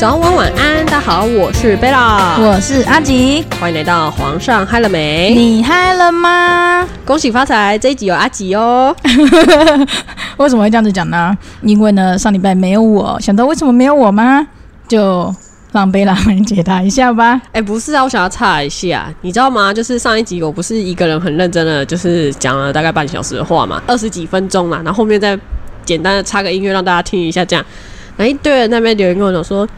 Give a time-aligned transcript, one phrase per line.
[0.00, 5.34] 早晚晚安，大家好，我是贝拉，我是阿吉，欢迎来到皇上嗨了没？
[5.34, 6.88] 你嗨了吗？
[7.04, 8.96] 恭喜发财，这一集有阿吉哦。
[10.38, 11.36] 为什么会这样子讲呢？
[11.60, 14.48] 因为呢，上礼拜没有我，想到为什么没有我吗？
[14.88, 15.30] 就
[15.70, 17.38] 让贝拉来解答一下吧。
[17.52, 19.70] 哎，不是啊，我想要插一下，你知道吗？
[19.70, 25.38] 就是上一集我不是一个人很认真的，就是讲了大概半小时的话嘛，二十几分钟嘛，然后后面再
[25.84, 27.62] 简单的插个音乐让大家听一下，这样。
[28.16, 29.68] 然后一堆人那边留言跟我讲说。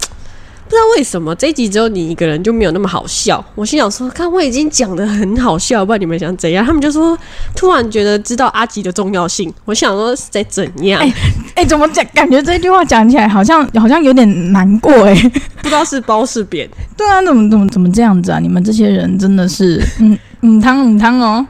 [0.72, 3.44] 不知道为什么这一集只有你一个人就没有那么好笑。
[3.54, 6.64] 我心想说，看我已经讲的很好笑，不知道你们想怎样。
[6.64, 7.14] 他们就说
[7.54, 9.52] 突然觉得知道阿吉的重要性。
[9.66, 10.98] 我想说在怎样？
[10.98, 11.12] 哎
[11.56, 12.02] 哎，怎么讲？
[12.14, 15.14] 感觉这句话讲起来好像好像有点难过哎，
[15.60, 16.66] 不知道是褒是贬。
[16.96, 18.38] 对啊，怎么怎么怎么这样子啊？
[18.38, 21.46] 你们这些人真的是嗯嗯汤嗯汤哦。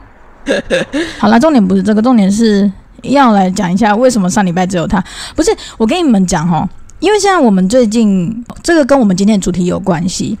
[1.17, 2.69] 好了，重点不是这个，重点是
[3.03, 5.01] 要来讲一下为什么上礼拜只有他。
[5.33, 6.67] 不是我跟你们讲哈。
[7.03, 10.37] 因为现在我们最近这个跟我们今天的主题有关系，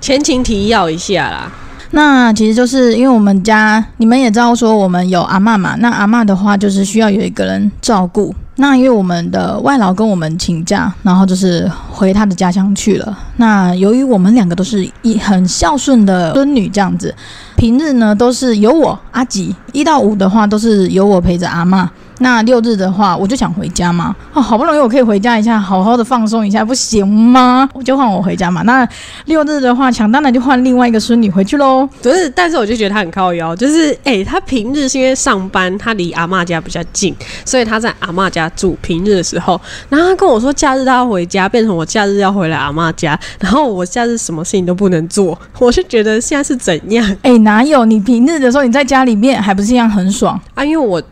[0.00, 1.52] 前情提要一下啦。
[1.92, 8.34] 那其实就是因为我们家你们也知道说我们有阿妈嘛，那阿妈的话就是需要有一个人照顾。
[8.56, 13.16] 那因为我们的外劳跟我们请假，然后就是回他的家乡去了。
[13.36, 17.14] 那由于我们两个都是一很孝顺的孙女这样子，
[17.54, 21.88] 平日呢都是由我阿吉一到五的话都是由我陪着阿妈。
[22.18, 24.14] 那六日的话，我就想回家嘛。
[24.32, 27.68] 哦，好不容易我可以回家一下，好好的放松一下，不行吗？
[27.72, 28.62] 我就换我回家嘛。
[28.62, 28.86] 那
[29.26, 31.88] 六日的话，想当然就换另外一个孙女回去喽。
[32.02, 38.76] 不是，但是我就觉得他很靠腰，就是哎，他平日是因为上班，他离阿妈家比较近，所以他在阿妈家住。
[38.82, 45.38] 平日的时候，然后他跟我说假日他要回家，变成我假日要回来阿妈家，然后我假日什么事情都不能做。
[45.58, 47.16] 我是觉得现在是怎样？
[47.22, 47.84] 哎，哪有？
[47.84, 50.64] 你平日的时候你在家里面还不是一样很爽啊？
[50.64, 51.02] 因为我。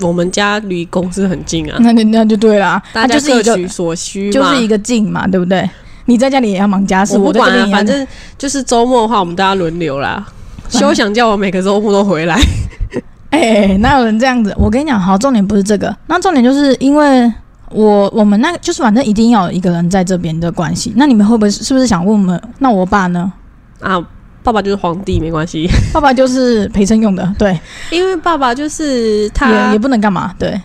[0.00, 5.68] 我们家离公司很近啊，那那那就对啦，大家各取所需，就是一个近嘛，对不对？
[6.06, 8.06] 你在家里也要忙家事，我不管，反正
[8.38, 10.24] 就是周末的话，我们大家轮流啦。
[10.68, 12.40] 休想叫我每个周末都回来，
[13.30, 14.54] 哎，哪有人这样子？
[14.58, 17.32] 我跟你讲，好，重点不是这个，那重点就是因为
[17.70, 20.92] 我我们那就是反正一定要有一个人在这边的关系。
[20.96, 22.40] 那你们会不会是不是想问我们？
[22.58, 23.32] 那我爸呢？
[23.80, 24.04] 啊。
[24.46, 25.68] 爸爸就是皇帝，没关系。
[25.92, 27.58] 爸爸就是陪衬用的，对。
[27.90, 30.60] 因为爸爸就是他也也不能干嘛，对。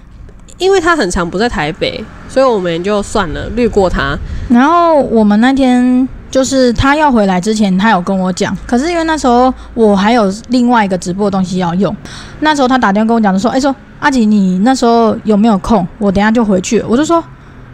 [0.59, 4.15] 因为他很长不在台北，所以我们就算了，略过他。
[4.49, 11.95] 然后我们那天就是他要回来之前，他有跟我讲，可是因为那时候我还有另外一个直播的东西要用，
[12.41, 15.87] 那时候他打电话跟我讲的说：“哎，说阿吉，你那时候有没有空？
[15.97, 17.23] 我等下就回去。”我就说：“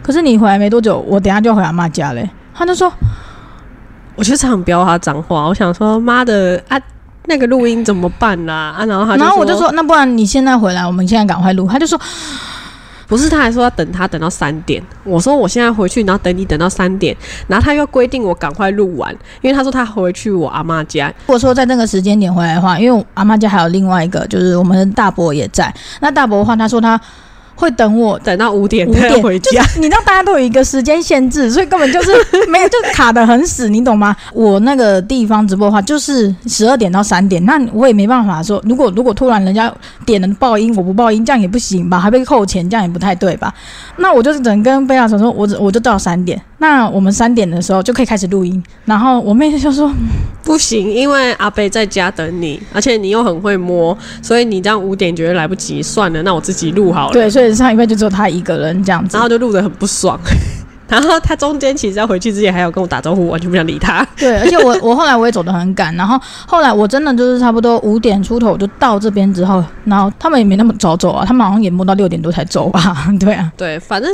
[0.00, 2.26] 可是你回来没多久，我等下就回阿妈家嘞。”
[2.56, 2.90] 他就说。
[4.18, 6.76] 我就常飙他脏话，我想说妈的啊，
[7.26, 8.74] 那个录音怎么办啦？
[8.76, 11.68] 啊，然后他，然后我就说，那不然你现在回来，我们现在赶快录。
[11.68, 11.96] 他就说，
[13.06, 14.82] 不是，他还说要等他等到三点。
[15.04, 21.06] 我说我现在回去，然后等你等到三点，然后他又规定我赶快录完，因为他说他回去我阿妈家。
[21.06, 25.72] 如果说在那个时间点回来的话，因为阿妈家还有另外一个，就是我们的大伯也在。
[26.00, 27.00] 那大伯的话，他说他。
[27.58, 32.12] 会等我等到五点五点回家，你知道大家都有一个时间限制，所以根本就是
[32.48, 34.14] 没有，就卡的很死，你懂吗？
[34.32, 39.72] 我那个地方直播的话，就是十二点到三点，那我也没办法说，如果如果突然人家
[40.06, 41.98] 点了爆音，我不报音，这样也不行吧？
[41.98, 43.52] 还被扣钱，这样也不太对吧？
[43.96, 48.62] 那我就是只能跟贝亚说，我我就到三点，那我们三点的时候就可以开始录音。
[48.84, 49.92] 然后我妹就说
[50.44, 57.12] 不行，因为阿贝在家等你，而且你又很会摸，所以你这样五点觉得来不及，算了，那我自己录好了。
[57.12, 57.48] 对，所以。
[57.58, 60.16] 上一辈就只有他一个人这样子，然后就录得很不爽。
[60.86, 64.06] 然后他中间其实要回去之前还有跟我打招呼，完全不想理他。
[64.16, 72.96] 对，而且我我后来我也走得很赶，然后后来我真的就是差不多五点出头就到这边之后，然后他们也没那么早走啊，他们好像也摸到六点多才走吧？
[73.18, 74.08] 对啊，对，反正。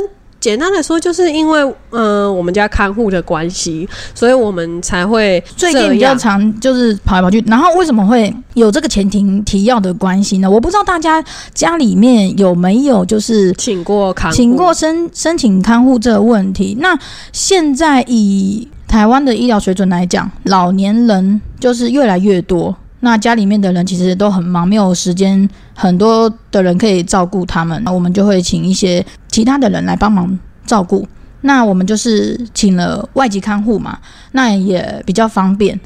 [0.45, 7.43] 简单来说，就是因为呃，我们家看护的关系，所以我们才会最近比较常就是跑来跑去。
[7.47, 10.47] 然后为什么会有这个前庭提要的关系呢？
[10.47, 11.23] 我不知道大家
[11.55, 16.77] 家里面有没有就是请过看请过申申请看护这个问题。
[16.79, 16.95] 那
[17.31, 22.75] 现在以台湾的医疗水准来讲，老年人就是越来越多。
[23.01, 31.05] 那家里面的人其实都很忙，没有时间，很多的人可以照顾他们，那我们就会请一些其他的人来帮忙照顾。
[31.41, 33.99] 那我们就是请了外籍看护嘛，
[34.31, 35.77] 那也比较方便。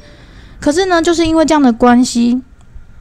[0.60, 2.40] 可是呢，就是因为这样的关系，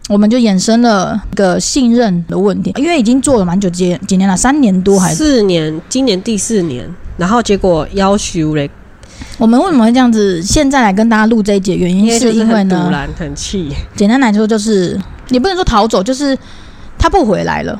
[0.07, 8.67] 我们就衍生了一个信任的问题，因为已经做了蛮久几几年了，三年多还是四年，今年第四年，然后结果要求嘞。
[9.37, 10.41] 我们为什么会这样子？
[10.41, 13.71] 现在来跟大家录这一节，原因是因为呢，很气。
[13.95, 16.35] 简单来说，就是你不能说逃走，就是
[16.97, 17.79] 他不回来了。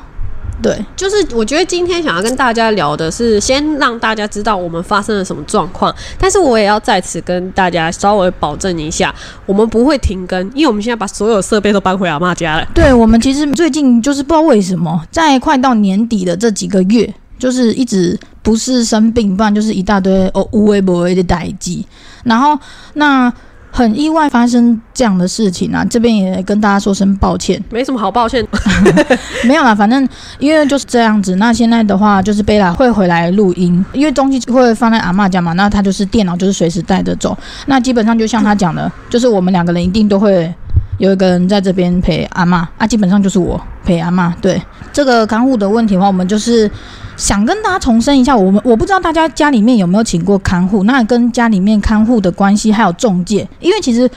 [0.62, 9.14] 对，就是我觉得今天想要跟大家聊的是，先让大家知道我们发生了什么状况，但是我也要在此跟大家稍微保证一下，
[9.46, 12.68] 我们不会停更，因为我们现在把所有设备都搬回阿妈家了。
[12.74, 21.86] 对我们其实最近就是不知道为什么，在快到年底的这几个月，就是一直不是生病，不然就是一大堆哦无微不微的代际，
[22.24, 22.58] 然后
[22.94, 23.32] 那。
[23.80, 25.82] 很意外发生这样的事情啊！
[25.88, 28.46] 这边也跟大家说声抱歉，没什么好抱歉，
[29.44, 30.06] 没有啦，反正
[30.38, 31.36] 因为就是这样子。
[31.36, 37.36] 那现在的话，就是贝拉会回来录音，因为东西会放在阿妈家嘛，那他就是电脑就是随时带着走。
[37.66, 40.52] 那基本上就像他讲的，就是我们两个人一定都会
[41.00, 44.32] 有一个人在这边陪阿妈啊，基本上就是我陪阿妈。
[44.40, 44.62] 对
[44.92, 46.70] 这个看护的问题的话，我们就是。
[47.16, 54.10] 想跟大家重申一下，我们我不知道大家家里面有没有请过看护，那跟家里面看护的关系还有中介，因为其实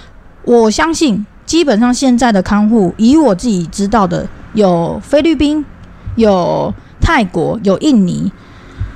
[0.46, 5.66] 我相信，基本上现在的看护，以我自己知道的，有菲律宾、
[6.16, 8.32] 有泰国、有印尼，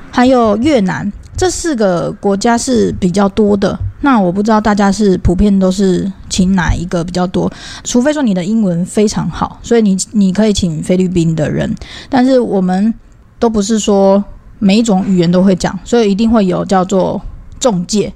[0.10, 3.78] 还有越南这四个国家是比较多的。
[4.00, 7.52] 那我不知道大家是普遍都是请哪一个比较多，
[7.84, 11.76] 除非说你的英文非常好，所以你你可以请菲律宾的人，
[12.10, 12.94] 但是我们。
[13.40, 14.24] 都不是说
[14.58, 17.22] 每一种语言都会讲，所以一定会有叫做
[17.60, 18.12] 中介。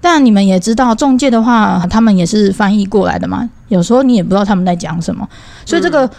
[0.00, 3.48] 但你们也知道，中介的话，他们也是翻译过来的嘛。
[3.68, 5.28] 有时候你也不知道他们在讲什么，
[5.64, 6.10] 所以这个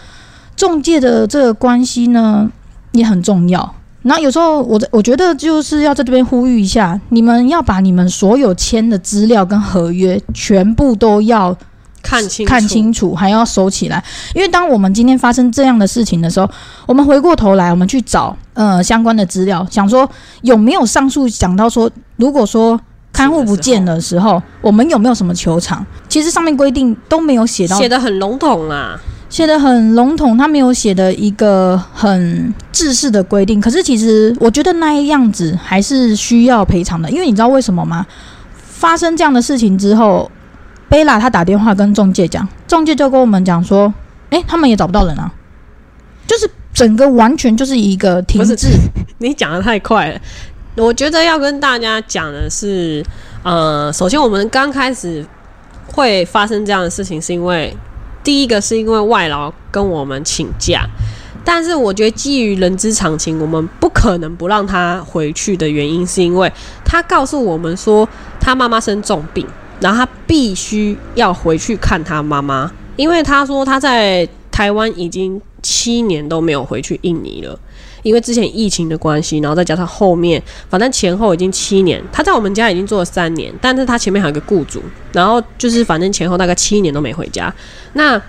[0.56, 2.50] 中介的这个关系呢
[2.92, 3.74] 也很重要。
[4.02, 11.56] 然后有时候我我觉得就是要在这边呼吁一下，你们要把你们所有签的资料跟合约全部都要。
[12.04, 14.02] 看清看清楚，还要收起来。
[14.34, 16.50] 因为当我们今天发生这样的事情的时候，
[16.84, 20.10] 我们回过头来，我们去找呃相关的资料，想说
[20.40, 22.78] 有没有上述讲到说，如果说
[23.12, 25.86] 看护不见的时候，我们有没有什么球场？
[26.08, 29.00] 其实上面规定都没有写到，写的很笼统啊，
[29.32, 33.58] 写的很笼统，他没有写的一个很制式的规定。
[33.58, 38.06] 可是其实我觉得那样子还是需要赔偿的，因为你知道为什么吗？
[38.54, 40.30] 发生这样的事情之后。
[40.88, 43.90] 贝拉他打电话跟中介讲，中介就跟我们讲说，
[44.28, 45.32] 哎，他们也找不到人啊，
[46.26, 48.68] 就是整个完全就是一个停滞。
[49.16, 50.20] 你讲的太快了，
[50.76, 53.02] 我觉得要跟大家讲的是，
[53.42, 55.24] 呃，首先我们刚开始
[55.86, 57.74] 会发生这样的事情，是因为
[58.22, 60.86] 第一个是因为外劳跟我们请假，
[61.44, 66.52] 但是我觉得基于人之常情，我们不可能不让他回去的原因，是因为
[66.84, 68.08] 他告诉我们说
[68.40, 69.46] 他妈妈生重病。
[69.80, 77.58] 然后他必须要回去看他妈妈，因为他说他在台湾已经七年都没有回去印尼了，
[78.02, 84.82] 因为之前疫情的关系，然后再加上后面，反正前后已经七年，他在我们家已经做了三年，但是他前面还有个雇主，
[85.12, 87.54] 然后就是反正前后大概七年都没回家，
[87.92, 88.20] 那。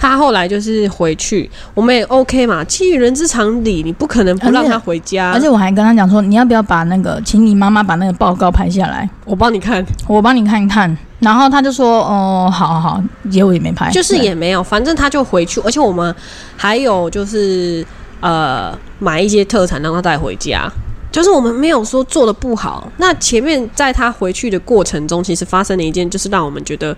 [0.00, 2.64] 他后来就是回去，我们也 OK 嘛。
[2.64, 5.30] 基于人之常理，你不可能不让他回家。
[5.32, 10.96] 而且我还跟他讲说，你要不要把那个，请你妈妈把那个报告拍下来，我帮你看，我帮你看一看。
[11.18, 15.60] 然后他就说，哦，好好好，结果也没拍，就是也没有，反正他就回去。
[15.60, 16.14] 而且我们
[16.56, 17.84] 还有就是
[18.20, 20.66] 呃，买一些特产让他带回家。
[21.12, 22.90] 就是我们没有说做的不好。
[22.96, 26.96] 那前面在他回去的过程中，其实发生了一件，就是让我们觉得。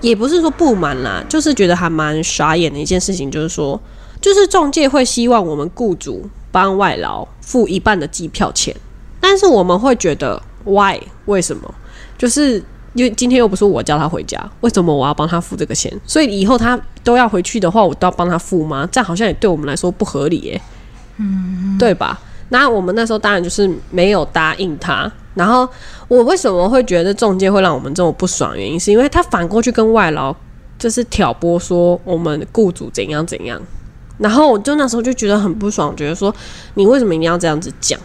[0.00, 3.80] 也不是说不满啦，就是觉得还蛮傻眼的一件事情，就是说，
[4.20, 8.74] 就是中介会希望我们雇主帮外劳付一半的机票钱，
[9.20, 10.98] 但是我们会觉得，why？
[11.26, 11.74] 为什么？
[12.18, 12.62] 就是
[12.94, 15.92] 因为今天又不是我叫他回家，为什么我要帮他付这个钱？
[16.06, 18.88] 所以以后他都要回去的话，我都要帮他付吗？
[18.90, 20.60] 这样好像也对我们来说不合理耶，
[21.18, 22.20] 嗯，对吧？
[22.48, 25.10] 那我们那时候当然就是没有答应他。
[25.34, 25.68] 然后
[26.08, 28.56] 我为什么会觉得中介会让我们这么不爽？
[28.56, 30.34] 原因是因为他反过去跟外劳
[30.78, 33.60] 就是挑拨说我们雇主怎样怎样。
[34.18, 36.34] 然后我就那时候就觉得很不爽，觉得说
[36.74, 37.98] 你为什么一定要这样子讲？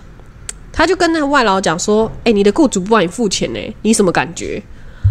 [0.72, 4.62] 他就跟那个外劳讲说：“哎，你的雇主不帮你付钱呢，你什么感觉？”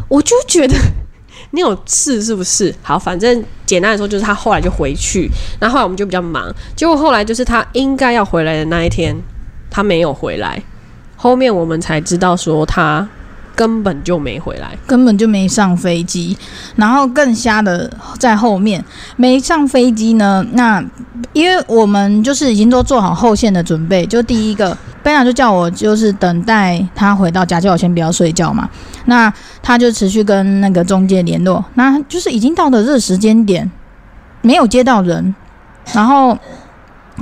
[0.08, 0.74] 我就觉得
[1.52, 2.74] 你有事是不是？
[2.82, 6.54] 好，反正简单来说就是他后来就回去，然后后来我们就比较忙。
[6.76, 9.16] 结果后来就是他应该要回来的那一天，
[9.70, 10.62] 他没有回来。
[11.24, 13.08] 后面我们才知道，说他
[13.56, 16.36] 根本就没回来，根本就没上飞机。
[16.76, 18.84] 然后更瞎的在后面，
[19.16, 20.44] 没上飞机呢。
[20.52, 20.84] 那
[21.32, 28.68] 因为我们就是已经都做好后线的准备，就第一个贝娜就叫我就是等待他回到家，叫我先不要睡觉嘛。
[29.06, 33.70] 那他就持续跟那个中介联络，那就是已经到了这时间点，
[34.42, 35.34] 没有接到人，
[35.94, 36.36] 然后。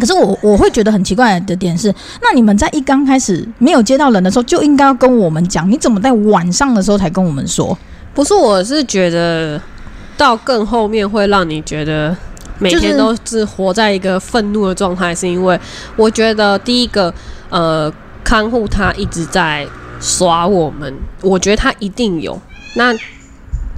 [0.01, 7.77] 可是我我会觉得很奇怪的点是，那你们在一刚开始没有接到人的时候，就应该要跟我们讲，你怎么在晚上的时候才跟我们说？
[8.15, 9.61] 不是，我是觉得
[10.17, 12.17] 到更后面会让你觉得
[12.59, 15.59] 每天都是活在一个愤怒的状态，是因为
[15.97, 17.13] 我觉得第一个，
[17.51, 19.67] 呃，看护他一直在
[20.01, 22.41] 耍我们，我觉得他一定有
[22.75, 22.95] 那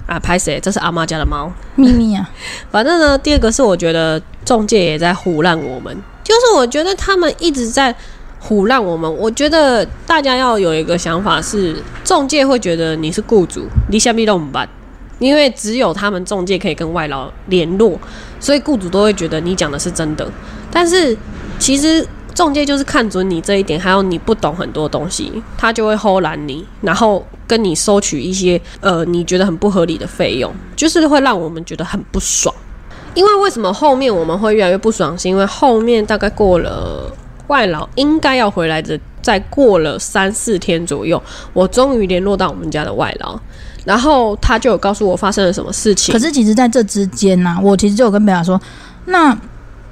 [0.07, 0.61] 啊，拍谁？
[0.61, 2.29] 这是阿妈家的猫秘密啊。
[2.71, 7.95] 反正呢，第二个是我觉得中介也在胡乱我们，就是我觉得他们一直在
[8.39, 9.13] 胡乱我们。
[9.17, 14.69] 我觉得大家要有一个想法是，中介会觉得你是雇主，你下面都不办。
[15.21, 17.99] 因为只有他们中介可以跟外劳联络，
[18.41, 20.29] 所以雇主都会觉得你讲的是真的。
[20.73, 21.17] 但是
[21.59, 32.53] 其实中介就是看准你这一点，还有你不懂很多东西，他就会偷懒你，然后跟你收取一些呃你觉得很不合理的费用，就是会让我们觉得很不爽。
[33.15, 35.19] 因为为什么后面我们会越来越不爽？
[35.19, 37.11] 是因为后面大概过了
[37.47, 43.39] 外劳应该要回来的，再过了三四天左右，我终于联络到我们家的外劳。
[43.85, 46.13] 然后他就有告诉我发生了什么事情。
[46.13, 48.59] 可是其实在这之间呢，我其实就有跟贝拉说，
[49.05, 49.37] 那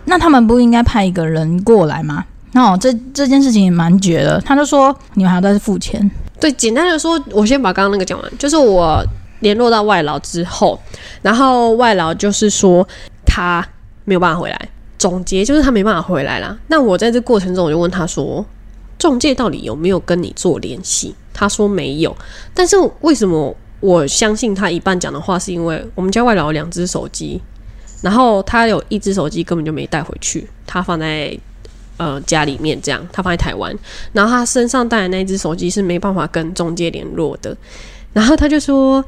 [0.07, 2.25] 那他们不应该派一个人过来吗？
[2.53, 4.41] 那这这件事情也蛮绝的。
[4.41, 6.11] 他就说你们还要再付钱。
[6.41, 8.33] 对，简单的说，我先把刚刚那个讲完。
[8.39, 9.05] 就是我
[9.41, 10.81] 联络到外劳之后，
[11.21, 12.87] 然后外劳就是说
[13.33, 13.67] 他
[14.05, 14.69] 没有办法回来。
[14.99, 16.59] 总结就是他没办法回来啦。
[16.69, 18.45] 那我在这过程中，我就问他说，
[18.99, 21.15] 中介到底有没有跟你做联系？
[21.33, 22.17] 他说没有。
[22.53, 23.57] 但是为什么？
[23.81, 27.43] 我相信他一半讲的话，是因为我们家外老两只手机，
[28.01, 31.37] 然后他有一只手机根本就没带回去，他放在
[31.97, 33.77] 呃家里面，这样他放在台湾，
[34.13, 37.57] 然后他身上带的那只手机是没办法跟中介联络的，
[38.13, 39.05] 然后他就说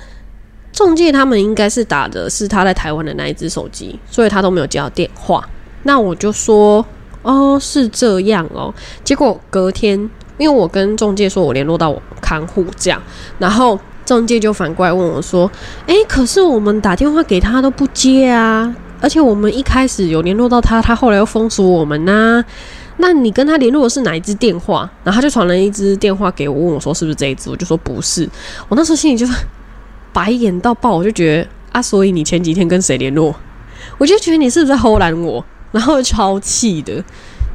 [0.75, 5.43] 中介他们应该是打的是他在台湾的那一只手机，所以他都没有接到电话。
[5.85, 6.85] 那我就说
[7.23, 9.99] 哦是这样哦，结果隔天
[10.37, 13.00] 因为我跟中介说我联络到我看护这样，
[13.38, 13.78] 然后。
[14.04, 15.50] 中介就反过来问我说
[15.88, 22.45] ：“诶，可是我们打电话给他都不接啊，而且我们一开始有联络到他，他后来又封锁我们呐。
[22.99, 24.87] 那你跟他联络的是哪一支电话？
[25.02, 27.49] 然后他就传了一支电话给我，问我说是不是这一支？
[27.49, 28.28] 我就说不是。
[28.69, 29.33] 我那时候心里就是
[30.14, 33.35] 白眼到爆，我就觉得啊，所以你前几天跟谁联络？
[33.99, 35.44] 我就觉得你是不是在偷懒我？
[35.73, 37.04] 然后超气的。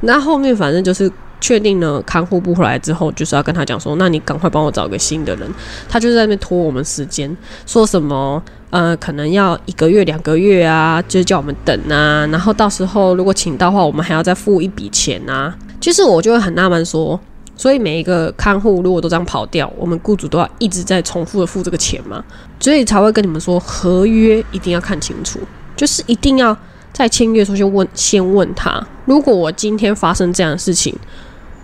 [0.01, 1.11] 那后面反正就是。”
[1.41, 5.49] 确定了看护不回来之后，就是要跟他讲说，那你赶快帮我找个新的人。
[5.87, 7.33] 他就在那边拖我们时间，
[7.65, 12.27] 说什么呃，可能要一个月、两个月啊，就叫我们等啊。
[12.29, 15.55] 然后到时候如果请到话，我们还要再付一笔钱啊。
[15.79, 17.17] 其实我就会很纳闷说，
[17.59, 22.23] 所以每一个看护如果都这样跑掉，我们雇主都要一直在重复的付这个钱吗？
[22.57, 25.41] 所以才会跟你们说，合约一定要看清楚，
[25.75, 26.57] 就是一定要
[26.93, 30.95] 在签约的时候就问，先问他，如果我今天发生这样的事情。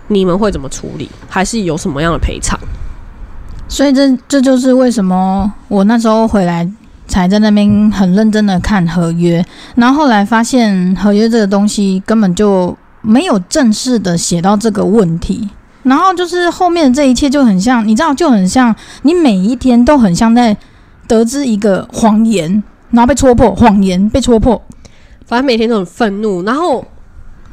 [0.08, 1.10] 你们会怎么处理？
[1.28, 2.56] 还是有什么样的赔偿？
[3.68, 6.64] 所以这这就是为什么我那时候回来
[7.08, 15.50] 才在那边很认真的看合约，然后后来发现合约这个东西根本就没有正式的写到这个问题，
[15.86, 20.56] 然后就是后面的这一切就很像，你知道，就很像你每一天都很像在
[21.08, 24.60] 得知一个谎言，然后被戳破，谎言被戳破，
[25.26, 26.84] 反正每天都很愤怒，然后。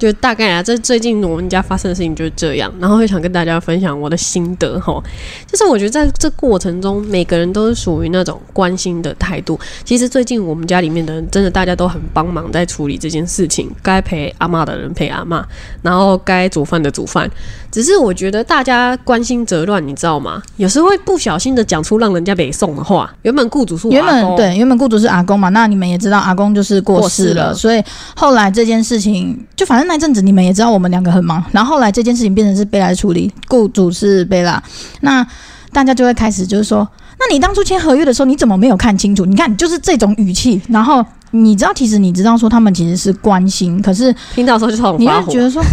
[0.03, 5.01] 就大概啊，这最近我们家发生的事情就是这样，然后会想跟大家分享我的心得哈。
[5.50, 9.57] 就是我觉得在这过程中，每个人都是属于那种关心的态度。
[9.86, 13.72] 其实最近我们家里面的人，真的大家都很帮忙在处理这件事情。
[13.81, 15.48] 该陪阿妈的人陪阿妈，
[15.81, 17.31] 然后该煮饭的煮饭。
[17.72, 20.43] 只是我觉得大家关心则乱，你知道吗？
[20.57, 23.10] 有时候会不小心的讲出让人家北宋的话。
[23.22, 25.48] 原本雇主是原本对，原本雇主是阿公嘛。
[25.48, 27.81] 那你们也知道，阿公就是过世了，所以
[28.17, 29.92] 后来这件事情就反正。
[29.93, 31.43] 那阵子你们也知道，我们两个很忙。
[31.51, 34.62] 然后后来这件事情变成是贝拉处理，雇主是贝拉。
[35.01, 35.23] 那
[35.71, 36.88] 大家就会开始就是说，
[37.19, 39.23] 那你当初签合约的时候，你怎么没有看清楚？
[39.23, 40.59] 你看，就是这种语气。
[40.69, 45.63] 然后你知道，其实你知道说他们其实是关心，可是听到时候就你会觉得说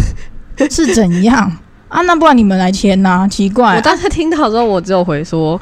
[0.69, 1.51] 是怎样
[1.87, 2.01] 啊？
[2.03, 3.27] 那不然你们来签呐？
[3.27, 5.59] 奇怪，我当时听到的时候，我只有回说。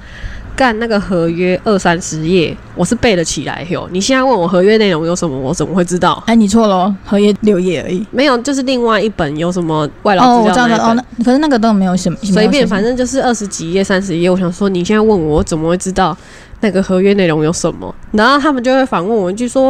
[0.60, 3.88] 干那个合约二三十页，我是背得起来哟。
[3.94, 6.22] 你现在问我合约内容有什么，我怎么会知道？
[6.28, 8.06] 哎，你错了，合约六页而已。
[8.12, 14.30] 没有，就是另外一本有什么外劳资料那哦，那可是那个都没有什么随便，反正就是二十几页、三十页。
[14.30, 16.18] 我想说，你现在问我，我怎么会知道
[16.60, 17.96] 那个合约内容有什么？
[18.12, 19.70] 然后他们就会反问我一句说：“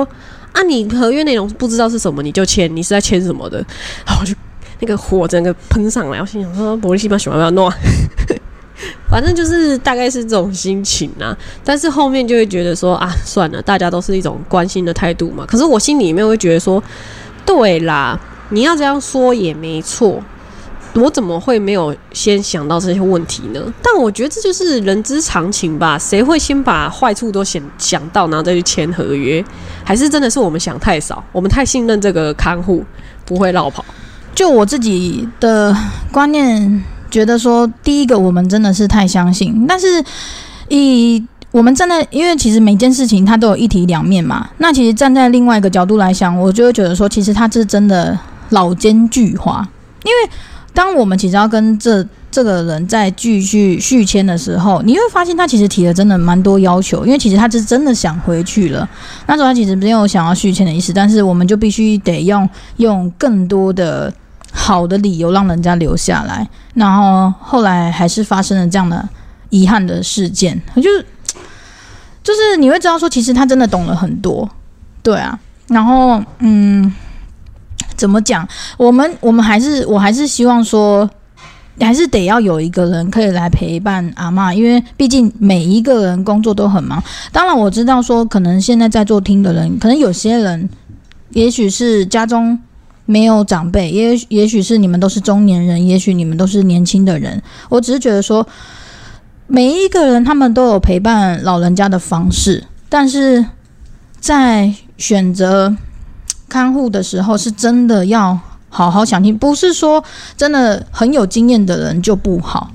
[0.53, 3.63] 啊，你合约内容不知道是什么，你就签，你是在签什么的？”
[4.08, 4.34] 然后我就
[4.79, 7.72] 那个火整个喷上来，我心想说：“玻璃西巴喜欢不要弄。”
[9.10, 15.46] 反正就是大概是这种心情啊，但是后面就会觉得说啊，算了，大家都是一种关心的态度嘛。
[15.48, 16.82] 可是我心里面会觉得说，
[17.46, 20.22] 对啦，你要这样说也没错。
[20.96, 23.62] 我怎么会没有先想到这些问题呢？
[23.80, 29.44] 但我觉得这就是人之常情吧，谁会先把坏处都想想到，然后再去签合约？
[29.84, 32.84] 还是真的是我们想太少，我们太信任这个看护
[33.24, 33.86] 不会绕跑？
[34.34, 35.75] 就我自己的
[36.12, 40.04] 观念，觉得说，第一个我们真的是太相信，但是
[40.70, 44.50] 以我们站在，因为其实每件事情它都有一体两面嘛。
[44.60, 48.18] 那其实站在另外一个角度来想，我就会觉得说，其实它是真的
[48.50, 49.66] 老奸巨猾。
[50.04, 50.32] 因为
[50.74, 57.04] 当我们其实要跟这这个人在继续续签的时候，你会发现他其实提了真的蛮多要求。
[57.06, 58.88] 因为其实他是真的想回去了，
[59.25, 62.48] 那时候他其实没有想要续签的意思，但是我们就必须得用
[62.78, 64.13] 用更多的
[64.51, 66.48] 好的理由让人家留下来。
[66.74, 69.08] 然后后来还是发生了这样的
[69.50, 70.89] 遗憾的事件，就。
[72.22, 74.48] 就是你会知道说，其实他真的懂了很多，
[75.01, 75.39] 对啊。
[75.68, 76.94] 然后，嗯，
[77.96, 78.48] 怎么讲？
[78.77, 81.10] 我们我们还是我还是希望说，
[81.79, 87.01] 还是得要有一个人可以来陪伴阿妈，因为毕竟每一个人工作都很忙。
[87.32, 90.70] 当然，我知道说，可能现在在做听的人，可能有些人，
[91.32, 92.60] 也许是家中
[93.10, 97.42] 没有长辈，也也许是你们都是中年人，也许你们都是年轻的人。
[97.70, 98.48] 我只是觉得说。
[99.51, 103.44] 每一个人，他们都有陪伴老人家的方式，但是
[104.20, 105.75] 在选择
[106.48, 108.39] 看护的时候，是真的要
[108.70, 110.04] 好好想听，不是说
[110.38, 112.70] 真的很有经验的人就不好。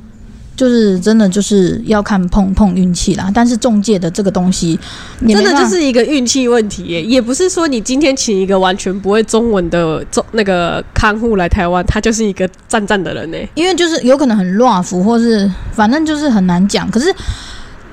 [0.57, 4.79] 就是真的就是要看碰碰运气啦，但是中介的这个东西，
[5.27, 13.39] 真的就是一个运气问题耶，也不是说你今天请一个完全不会中文的中那个看护来台湾，他就是一个站站的人呢。
[13.55, 16.89] 因为就是有可能很乱服，或是反正就是很难讲。
[16.89, 17.13] 可是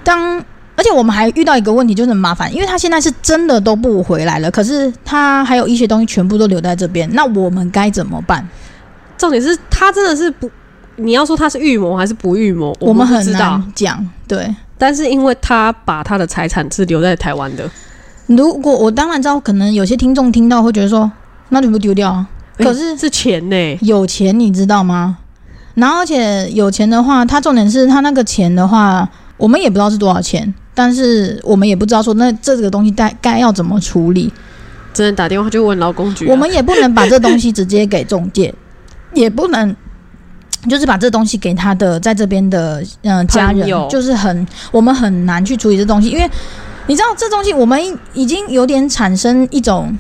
[0.04, 0.38] 当
[0.76, 8.48] 而且我们还遇到一个问题，就是很麻烦，因为他现在是真的都不回来了，可是他还有一些东西全部都留在这边，那我们该怎么办？
[9.18, 10.48] 重点是他真的是不。
[11.02, 14.10] 你要说他是预谋还是不预谋，我们很难讲。
[14.28, 17.70] 对，但是因为他把他的财产是留在台湾的，
[18.28, 21.12] 如果我当然知道，可能有些听众听到会觉得说，
[21.50, 22.28] 那你不丢掉啊？
[22.58, 25.18] 可是是钱呢，有钱你知道吗？
[25.74, 34.32] 然后而且有钱的话，他重点是他那个钱的话，我们也不知道是多少钱，但是我们也不知道说那这个东西该该要怎么处理。
[34.94, 38.54] 只能打电话就问劳工局，我们也不能把这东西直接给中介，
[39.14, 39.76] 也不能。
[40.70, 46.30] 就是把这东西给他的在这边的嗯家人，就是很我们很难去处理这东西，因为
[46.86, 47.82] 你知道这东西我们
[48.14, 49.98] 已经有点产生一种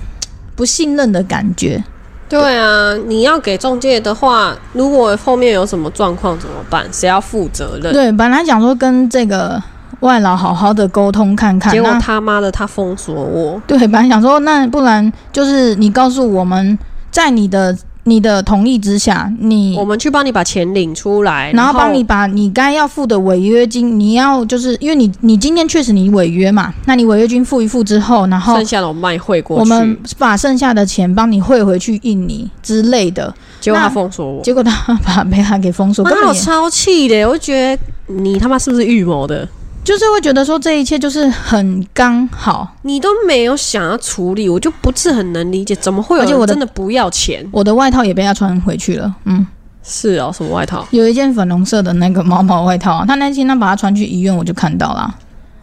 [0.55, 1.83] 不信任的感觉。
[2.29, 6.85] 对啊，你要给中介的话，如果后面有什么状况怎么办？
[6.91, 7.91] 谁要负责任？
[7.91, 9.61] 对，本来想说跟这个
[10.01, 13.59] 外劳好好的沟通看看，结果他妈的他封锁我。
[13.65, 16.77] 对，本来想说那不然就是你告诉我们
[17.09, 17.75] 在你的。
[18.03, 33.33] 你的同意之下，你我们去帮你把钱领出来，然后帮你把你该要付的违约金，你要就是因为你你今天确实你违约嘛，那你违约金付一付之后，然后剩下的我们帮你汇过去，我们把剩下的钱帮你汇回去印尼之类的。
[33.59, 37.83] 结果他封锁我，结果他把被他给封锁，那我超气的，我就觉得
[38.15, 39.47] 你他妈是不是预谋的？
[39.83, 46.23] 就是会觉得说这一切就是很刚好，你都没有想要处理，我就不是很能理解，怎么会有？
[46.23, 49.13] 而且我真的不要钱，我的外套也被他穿回去了。
[49.25, 49.45] 嗯，
[49.83, 50.85] 是哦，什么外套？
[50.91, 55.13] 有一件粉红色的那个毛毛外套，他那天他把它穿去医院，我就看到了。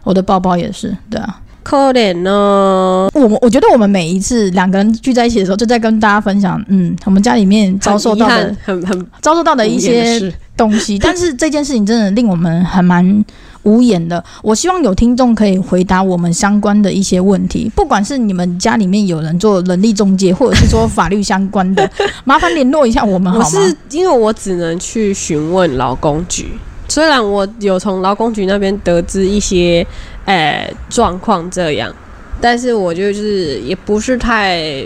[0.03, 3.09] 我的包包也是，对啊，可怜哦。
[3.13, 13.23] 我我觉得我们每一次两个人聚在一起的时候，就在跟大家分享，嗯，我们家里面遭受到的很很遭受到的一些东西，但是这件事情真的令我们还蛮。
[13.63, 21.89] 无言的，我希望有听众可以回答我们相关的一些问题，不管是你们家里面有人做人力中介，或者是说法律相关的，
[22.23, 23.45] 麻烦联络一下我们好吗？
[23.45, 26.51] 我是因为我只能去询问劳工局，
[26.87, 29.85] 虽然我有从劳工局那边得知一些
[30.25, 31.93] 诶状况这样，
[32.39, 34.83] 但是我就是也不是太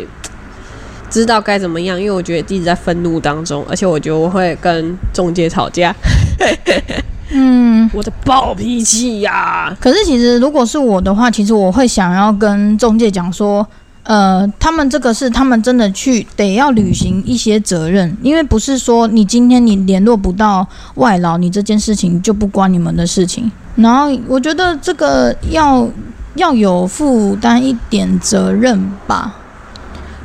[1.10, 5.96] 知道该怎么样，因为我觉得一直在愤怒当中，而且我觉得我会跟中介吵架。
[7.36, 9.76] 嗯，我的暴脾气呀！
[9.80, 13.66] 可是其实如果是我的话，其实我会想要跟中介讲说，
[14.04, 23.52] 呃，他们这个是他们真的去得要履行一些责任，因为不是说你今天你联络不到外劳，你这件事情就不关你们的事情。
[23.76, 25.88] 然后我觉得这个要
[26.36, 29.36] 要有负担一点责任吧。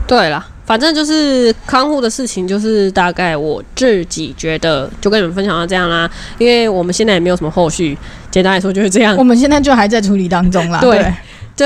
[0.07, 0.45] 对了。
[0.69, 6.09] 反正就是康护的事情，就是大概我自己觉得就跟你们分享到这样啦。
[6.37, 7.97] 因为我们现在也没有什么后续，
[8.31, 9.17] 简单来说就是这样。
[9.17, 10.79] 我们现在就还在处理当中啦。
[10.83, 11.13] 对，就是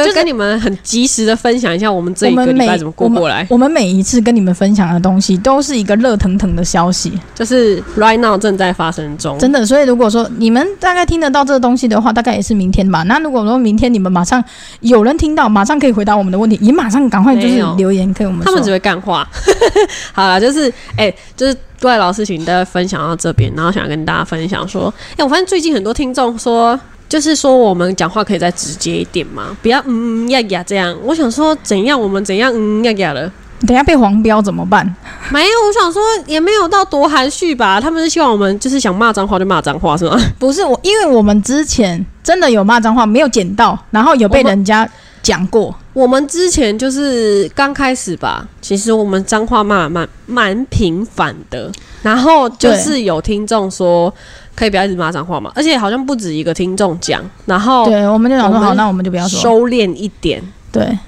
[0.01, 9.39] 就是跟你们很及时的分享一下我们这一个礼拜怎么过过来，我们每一次跟你们分享的东西都是一个热腾腾的消息，就是 right now 正在发生中。
[9.39, 9.65] 真的。
[9.67, 13.03] 所以如果说你们大概听得到这个东西的话，大概也是明天吧。
[13.05, 14.43] 那如果说明天你们马上
[14.81, 18.41] 有人听到，马上可以回答我们的问题，也马上赶快就是留言给我们。
[18.45, 19.29] 他们只会干话。
[20.13, 26.79] 好了，就是哎、就是怪老事情大家分享到这边，然后想跟大家分享说，哎、我发现最近很多听众说。
[27.09, 30.97] 就是说，我们讲话可以再直接一点吗，不要嗯嗯呀呀这样。
[31.03, 33.31] 我想说，怎样我们怎样嗯嗯呀呀的，
[33.67, 34.83] 等下被黄标怎么办？
[35.31, 35.51] 没有。
[35.67, 37.81] 我想说，也没有到多含蓄吧。
[37.81, 40.19] 他们是希望我们就是想骂脏话就骂脏话是吗？
[40.39, 44.89] 不是我，因为我们之前真的有骂脏话，没有捡到，然后有被人家
[45.23, 45.75] 讲过。
[45.93, 51.71] 我们之前就是刚开始吧，其实我们脏话骂蛮蛮频繁的，
[52.03, 54.13] 然后就是有听众说
[54.55, 59.41] 可以不要一直骂脏话嘛，而且好像不止一个听众讲，然后对，我们就想说，好，那我们就不要说。
[59.41, 60.99] 收敛一点，对，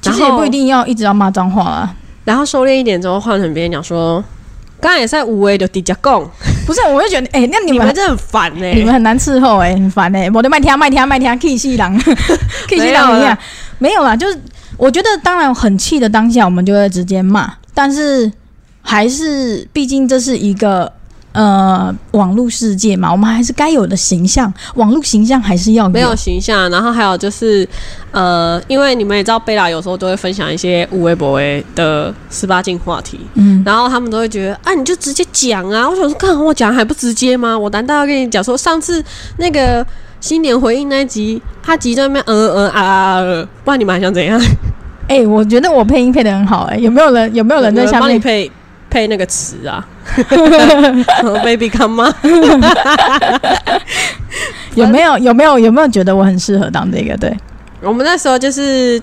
[0.00, 1.94] 其实也不一定要一直要骂脏话啊。
[2.24, 4.22] 然后收敛一点之后换成别人讲说，
[4.80, 6.30] 刚才也在无为的底下讲，
[6.64, 11.98] 不是，我就觉得，哎、那你们你们真的很烦呢、你们很难伺候哎、很烦哎、我的麦听麦听麦听 K 西郎
[12.68, 13.36] K 西郎一样，
[13.78, 14.40] 没有啦，就是
[14.76, 18.32] 我觉得当然很气的当下，我们就会直接骂，但是
[18.82, 20.92] 还是毕竟这是一个。
[21.34, 27.68] 呃，网络世界嘛，我们还是该有的形象，网络形象还是要没有形象，然后还有就是，
[28.12, 35.90] 呃，因为你们也知道，贝拉有时候都会分享一些无微博微的十八禁话题，嗯，然后他们都会觉得，啊，你就直接讲啊！
[35.90, 37.58] 我想说，看我讲还不直接吗？
[37.58, 39.04] 我难道要跟你讲说，上次
[39.38, 39.84] 那个
[40.20, 44.40] 新年回应那一集，他急在那边呃呃啊啊不然你们还想怎样？
[45.08, 48.00] 哎、我觉得我配音配的很好哎、有没有人有没有人在下面？
[48.00, 48.50] 帮你配
[48.94, 49.84] 配那个词啊？
[51.42, 52.14] Baby come on，？
[54.76, 57.16] 有没有有没有有没有觉得我很适合当这个？
[57.16, 57.36] 对，
[57.82, 59.02] 我们那时候就是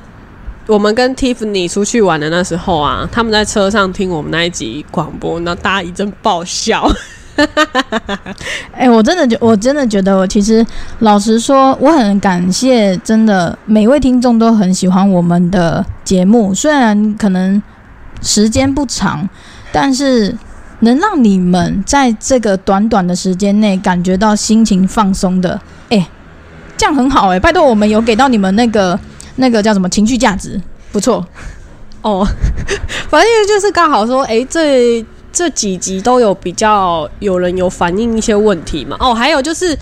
[0.66, 6.90] 我们跟 Tiffany 出去玩的那时候啊，他们在车上听我们那一集广播，然后大家一阵爆笑。
[8.72, 10.66] 哎、我真的觉，我真的觉得，我其实
[11.00, 17.62] 老实说，我很感谢，真的每位听众都很喜欢我们的节目，虽然可能
[18.22, 19.28] 时间不长，
[19.72, 20.36] 但是
[20.80, 26.08] 能让你们在这个短短的时间内感觉到心情放松的，哎、
[26.78, 29.00] 这样很好哎、拜托我们有给到你们那个
[29.36, 30.60] 那个叫什么情绪价值，
[30.92, 31.26] 不错。
[32.02, 32.26] 哦，
[33.10, 38.98] 反正就是刚好说，哎、这这几集都有比较有人有反映一些问题嘛。
[39.00, 39.78] 哦，还有就是。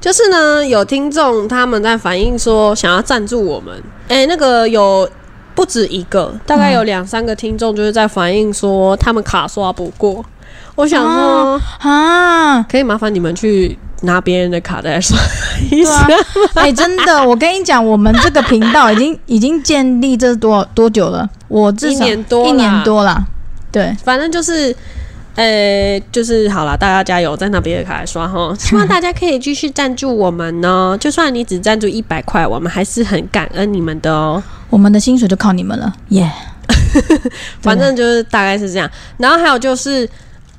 [0.00, 5.10] 就是呢，有听众他们在反映说想要赞助我们，哎、那个有
[5.58, 10.24] 不止一个，大概有两三个听众就是在反映说他们卡刷不过。
[10.76, 15.18] 我想说，啊，可以麻烦你们去拿别人的卡再刷
[15.72, 16.06] 一下。
[16.54, 21.28] 哎、真的，我跟你讲，我们这个频道已经 已经建立这多多久了？
[21.48, 23.20] 我至少一年多啦一年多啦。
[23.72, 24.72] 对，反正就是，
[25.38, 28.52] 呃，就是好了，大家加油，在拿别的卡来刷哈。
[28.58, 30.96] 希望大家可以继续赞助我们呢。
[30.98, 34.42] 就算你只赞助一百块，我们还是很感恩你们的哦。
[34.68, 36.28] 我们的薪水就靠你们了，耶、
[37.62, 38.90] 反正就是大概是这样。
[39.16, 40.08] 然后还有就是。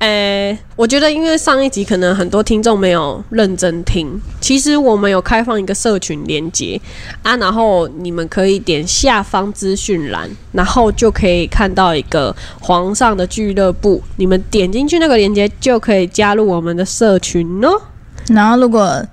[0.00, 6.80] 诶、我觉得因为上一集可能很多听众没有认真听，其实我们有开放一个社群连接
[7.22, 17.78] 啊，然后你们可以点下方资讯栏，然后就可以看到一个皇上的俱乐部，你们点进去那个连接就可以加入我们的社群哦。
[18.28, 19.04] 然后如果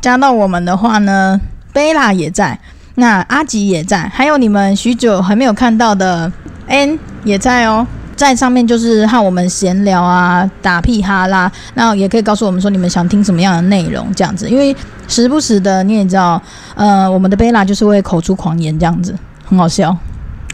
[0.00, 1.40] 加到我们的话呢，
[1.72, 2.60] 贝拉也在，
[2.94, 6.32] 那阿吉也在，还有你们许久还没有看到的
[6.68, 7.84] N 也在哦。
[8.18, 14.50] 在上面就是和我们闲聊啊，打屁哈啦，那也可以告诉我们说你们想听什么样的内容，这样子。
[14.50, 14.74] 因为
[15.06, 16.42] 时不时的你也知道，
[16.74, 19.96] 呃，我们的贝拉就是会口出狂言，这样子很好笑。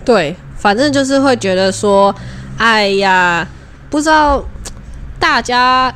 [0.05, 2.15] 对，反正就是会觉得说，
[2.59, 3.49] 哎呀，
[3.89, 4.45] 不知道
[5.19, 5.91] 大家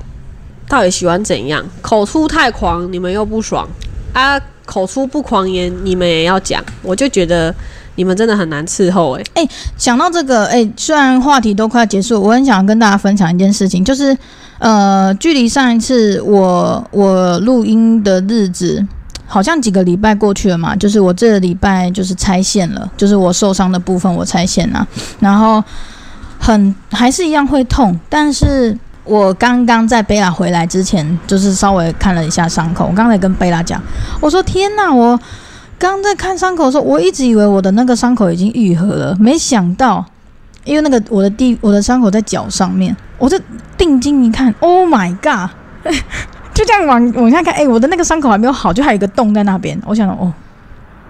[0.67, 3.69] 到底喜欢怎样，口出太狂，你们又不爽
[4.15, 7.55] 啊；口出不狂言，你们也要讲，我就觉得
[7.99, 14.17] 你们真的很难伺候哎、想到这个，哎、虽然话题都快结束，我很想跟大家分享一件事情，就是
[14.61, 18.87] 呃，距离上一次我我录音的日子，
[19.27, 24.87] 好像几个礼拜过去了嘛，就是我这个礼拜就是拆线了，就是我受伤的部分我拆线了，
[25.19, 25.63] 然后
[26.39, 28.79] 很还是一样会痛，但是。
[29.09, 32.85] 我刚刚在贝拉回来之前，就是稍微看了一下伤口。
[32.85, 33.83] 我刚才跟贝拉讲，
[34.21, 35.19] 我说：“天哪，我
[35.79, 40.05] 刚在看伤口的时候，我一直以为我的那个伤口已经愈合了，没想到，
[40.65, 43.39] 因为那个我的地我的伤口在脚上面，我就
[43.77, 45.51] 定睛一看，Oh my god！
[46.53, 49.81] 就这样往往下看，哎、我的那个伤口还没有好，就还有一个洞在那边。
[49.87, 50.33] 我想，哦，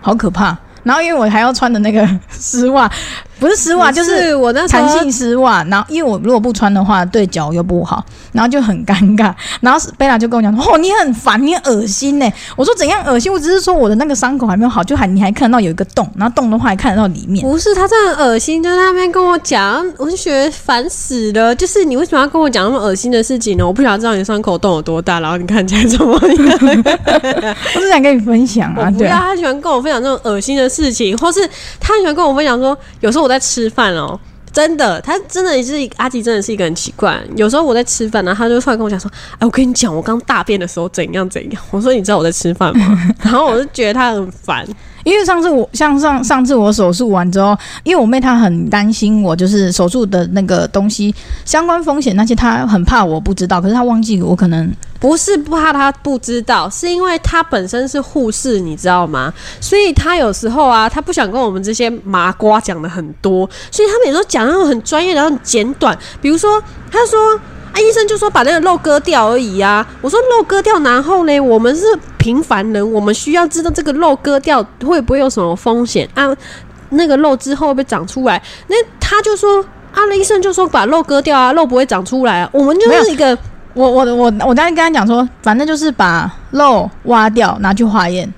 [0.03, 0.57] 好可怕。
[0.83, 2.91] 然后因为我还要穿的那个 丝袜，
[3.39, 5.63] 不是丝袜，就是我那弹性丝袜。
[5.65, 9.33] 然后因为我如果不穿的话，对脚又不好，然后就很尴尬。
[9.61, 13.33] 然后贝拉就跟我讲说：“哦，你很烦，你很恶心呢。”我说：“怎样恶心？
[13.33, 21.55] 我只是说我的那个伤口还没有好，就还你还看得到有一个洞，然后洞的话还看得到里面。”不是他真的很恶心，就在那边跟我讲，我就觉得烦死了。
[21.55, 23.67] 就是你为什么要跟我讲那么恶心的事情呢？
[23.67, 26.77] 我不想知道你伤口洞有多大，然后你看起来怎么样。
[27.75, 31.41] 我是想跟你分享啊，对我不要，他喜欢跟我分享这种恶心的事情，或是
[31.81, 34.19] 他喜欢跟我分享说，有时候我在吃饭哦。
[34.51, 37.21] 真的，他真的是阿吉，真的是一个很奇怪。
[37.37, 44.67] 有时候我在吃饭，然后他就突然跟我讲说：“哎，我跟你讲，我刚大便的时候怎样怎样。”我说：“你知道我在吃饭吗？” 然后我就觉得他很烦。
[45.05, 51.15] 因为上次我像上上次我手术完之后，因为我妹她很担心我，就是手术的那个东西
[51.45, 59.33] 相关风险那些，她很怕我不知道，可是她忘记我可能不是不怕他不知道，是因为他本身是护士，你知道吗？
[59.61, 65.97] 所以他有时候啊，他不想跟我们这些麻瓜讲的很多，所以他每次都讲那种很专业的、很简短。
[66.21, 67.37] 比如说，他说
[67.73, 69.87] 啊，医生就说把那个肉割掉而已啊。
[70.01, 71.85] 我说肉割掉，然后呢，我们是
[72.19, 76.37] 平凡人，我们需要知道这个肉割掉会不会有什么风险啊？
[76.91, 78.43] 那个肉之后会不会长出来？
[78.67, 82.51] 那他就说啊，那医生就说把肉割掉啊，肉不会长出来啊。
[82.53, 83.39] 我们就是一个。
[83.79, 88.29] 我我我我当时跟他讲说，反正就是把肉挖掉拿去化验，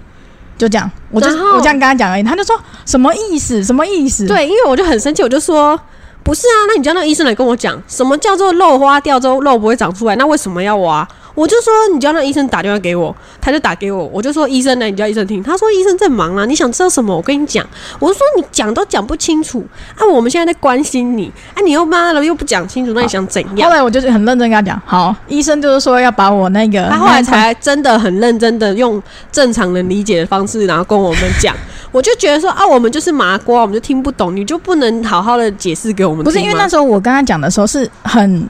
[0.58, 0.90] 就这样。
[1.10, 3.64] 我就我这样跟他讲而已，他就说什么意思？
[3.64, 5.80] 什么意思？，对，因为我就很生气，我就说
[6.22, 10.14] 不是啊，那你叫那个医生来跟我讲，什么叫做肉挖掉之后肉不会长出来？
[10.16, 11.08] 那为什么要挖？
[11.40, 15.42] 我就说你叫那医生打电话给我，他就打给我，我就说医生呢，你叫医生听。
[15.42, 17.16] 他说医生在忙啊，你想知道什么？
[17.16, 17.66] 我跟你讲。
[17.98, 19.64] 我就说你讲都讲不清楚
[19.96, 23.74] 啊，我们现在在关心你啊，你又妈了又不讲清楚，那你想怎样后？
[23.74, 31.56] 来我就是很认真跟他讲，好，医生就是说要把我那个，他后来才真的很认真的用正常人理解的方式，然后跟我们讲。
[31.90, 36.22] 我就觉得说啊，我们就是麻瓜，我们就听不懂，你就不能好好的解释给我们？
[36.22, 38.46] 不是因为那时候我跟他讲的时候是很，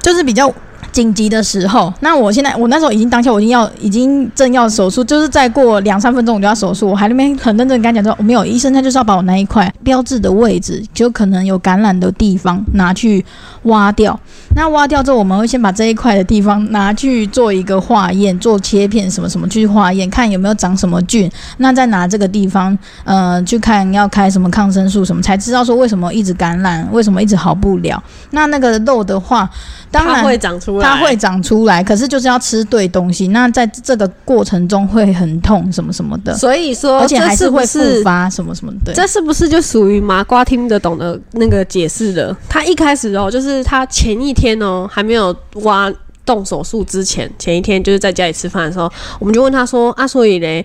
[0.00, 0.52] 就是比较
[0.92, 1.92] 紧急的时候。
[2.00, 13.24] 那我现在我那时候已经当下我已经要已经正要手术，就是再过两三分钟我就要手术，我还那边很认真跟他讲说，我没有医生他就是要把我那一块标志的位置，就可能有感染的地方拿去
[13.64, 14.18] 挖掉。
[14.54, 21.30] 那挖掉之后，我们会先把这一块的地方拿去做一个化验，做切片什么什么去化验，看有没有长什么菌。
[21.56, 28.02] 那再拿这个地方，呃，去看要开什么抗生素什么，才知道说为什么一直感染，为什么一直好不了。
[28.32, 29.48] 那那个肉的话，
[29.90, 33.28] 当然会长出来，它会长出来，可是就是要吃对东西。
[33.28, 38.92] 那在这个过程中会很痛，什么什么的，所以说，而且还是会复发，什么什么的。
[38.92, 42.36] 这是不是就属于麻瓜听得懂的那个解释的？
[42.48, 45.92] 他一开始哦，就是他前一天哦还没有挖
[46.26, 50.64] 动手术之前，前一天就是在家里吃饭的时候，我们就问他说啊，所以嘞。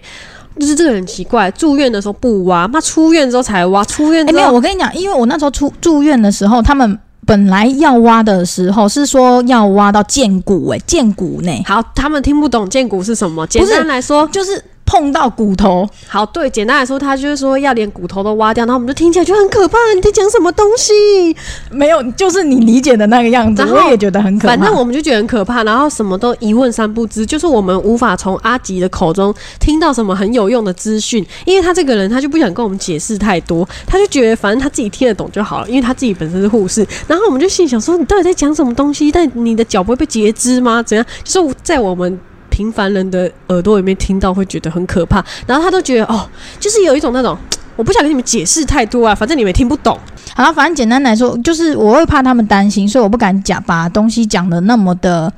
[0.60, 3.86] 就是这个很奇怪，住院的时候不挖，那出院之后才挖。
[3.86, 13.46] 出院哎、没有，我跟你讲，因为我那时候出住院的时候，他们本来要挖的时候是说要挖到剑骨、哎，剑骨呢，好，他们听不懂剑骨是什么。
[13.48, 15.88] 简单来说，就是碰到骨头。
[16.08, 19.78] 好，对，简单来说，他就是说要连骨头都挖掉，然后我们就听起来就很可怕。
[19.94, 21.36] 你在讲什么东西？
[21.70, 24.56] 没有，就是你理解的那个样子，我也觉得很可怕。
[24.56, 36.88] 反正我们就觉得很可怕，然后什么都一问三不知，就是我们无法从阿吉的口中听到什么很有用的资讯，因为他这个人他就不想跟我们解释太多，他就觉得反正他自己听得懂就好了，因为他自己本身是护士。
[37.08, 39.12] 然后我们就心想说，你到底在讲什么东西？
[39.12, 40.82] 但你的脚不会被截肢吗？
[40.82, 41.06] 怎样？
[41.26, 42.20] 就是在我们。
[42.58, 46.28] 平凡人的耳朵里面听到会觉得很可怕，然后他都觉得哦，
[46.60, 47.38] 就是有一种那种，
[47.78, 49.96] 我不想跟你们解释太多啊，反正你们也听不懂。
[50.34, 55.32] 好了，反正简单来说，就是我会怕他们担心，所以我不敢讲把东西讲的那么的，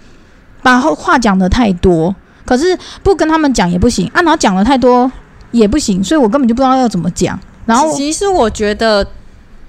[0.64, 2.16] 把话讲的太多。
[2.46, 5.12] 可是不跟他们讲也不行啊，然后讲的太多
[5.52, 7.38] 也不行，所以我根本就不知道要怎么讲。
[7.66, 9.06] 然后其实我觉得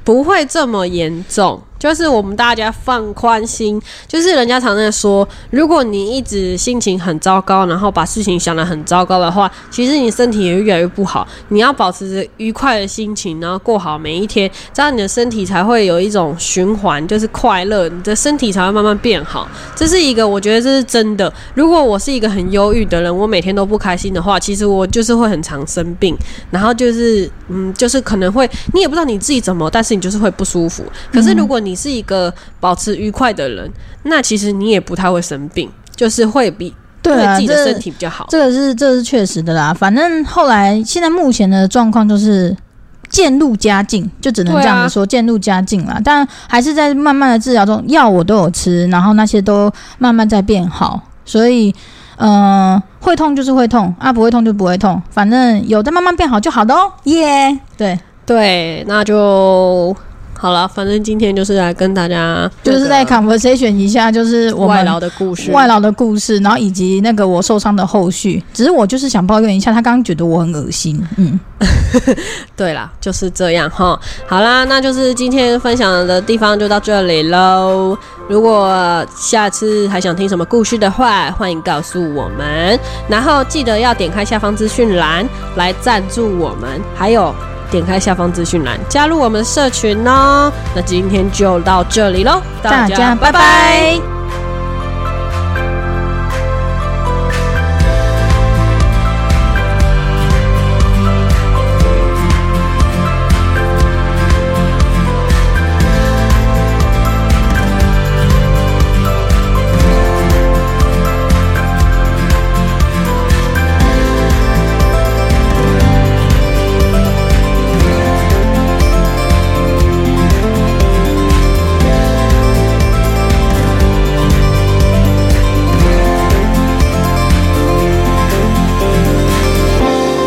[0.04, 3.82] 不会这么严重，就是我们大家放宽心。
[4.06, 11.26] 就是人家常在说，如果你一直心情很糟糕，然后把事情想得很糟糕的话，其实你身体也会越来越不好。
[11.48, 19.48] 你要保持着愉快的心情，然后过好每一天，这样你的身体才会有一种循环，就是快乐，你的身体才会慢慢变好。
[19.74, 21.32] 这是一个我觉得这是真的。
[21.54, 26.14] 如果我是一个很忧郁的人，我每天都不开心的话，其实我就是会很常生病，
[26.50, 30.84] 然后就是嗯，就是可能会你也不知道你自己怎么，但是你就是会不舒服。
[31.12, 33.70] 可是如果你是一个保持愉快的人，
[34.04, 38.26] 那其实你也不太会生病，就是会比对啊，自己的这身体比较好。
[38.28, 39.72] 这个是这是确实的啦。
[39.72, 42.56] 反正后来现在目前的状况就是
[43.08, 46.00] 渐入佳境，就只能这样子说，渐入佳境啦。
[46.04, 51.74] 但还是在慢慢的治疗中，药我都有吃，然后那些都慢慢在变好，所以。
[52.22, 59.96] 嗯、会痛就是会痛啊，不会痛就不会痛，反正有在慢慢变好就好的哦，耶、对，对，那就
[60.40, 60.66] 好了。
[60.66, 65.50] 反正今天就是来跟大家就是在 conversation 一下，就是我们外劳的故事。
[65.50, 68.42] 外劳的故事，然后以及那个我受伤的后续。
[68.54, 71.38] 只是我就是想抱怨一下，他刚刚觉得我很恶心，嗯，
[72.56, 74.00] 对啦，就是这样哈。
[74.26, 77.96] 好啦，那就是今天分享的地方就到这里喽。
[78.28, 82.78] 如果下次还想听什么故事的话，欢迎告诉我们。
[83.08, 87.34] 然后记得要点开下方资讯栏来赞助我们，还有
[87.70, 90.52] 点开下方资讯栏加入我们社群哦。
[90.74, 94.19] 那今天就到这里喽，大家拜拜